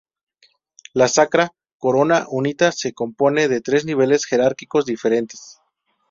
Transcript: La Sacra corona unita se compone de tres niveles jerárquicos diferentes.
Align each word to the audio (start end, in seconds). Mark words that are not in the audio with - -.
La 0.95 1.07
Sacra 1.07 1.51
corona 1.77 2.25
unita 2.31 2.71
se 2.71 2.91
compone 2.91 3.47
de 3.47 3.61
tres 3.61 3.85
niveles 3.85 4.25
jerárquicos 4.25 4.87
diferentes. 4.87 5.59